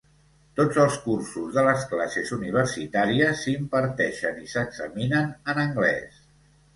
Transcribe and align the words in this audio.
Tots 0.59 0.77
els 0.83 0.95
cursos 1.01 1.49
de 1.57 1.63
les 1.67 1.83
classes 1.91 2.31
universitàries 2.37 3.43
s'imparteixen 3.45 4.39
i 4.45 4.49
s'examinen 4.55 5.29
en 5.55 5.61
anglès. 5.65 6.19